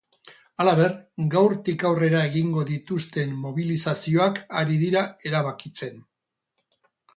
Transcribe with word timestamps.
Halaber, 0.63 0.95
gaurtik 1.35 1.85
aurrera 1.89 2.21
egingo 2.29 2.65
dituzten 2.71 3.37
mobilizazioak 3.45 4.41
ari 4.63 4.81
dira 4.87 5.07
erabakitzen. 5.33 6.05